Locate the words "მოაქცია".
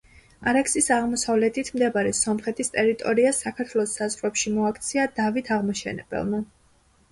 4.57-5.07